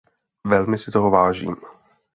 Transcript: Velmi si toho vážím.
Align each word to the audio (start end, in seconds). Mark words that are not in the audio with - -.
Velmi 0.47 0.77
si 0.77 0.91
toho 0.91 1.09
vážím. 1.11 1.55